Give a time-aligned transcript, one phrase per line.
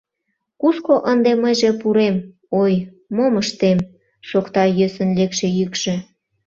[0.61, 2.15] —Кушко ынде мыйже пурем,
[2.61, 2.73] ой,
[3.15, 3.79] мом ыштем,—
[4.29, 5.95] шокта йӧсын лекше йӱкшӧ.